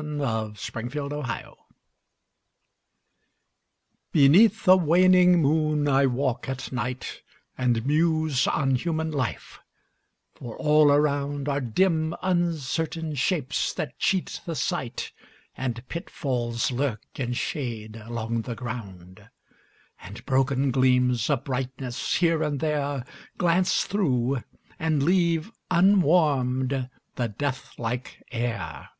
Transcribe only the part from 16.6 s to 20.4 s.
lurk in shade along the ground, And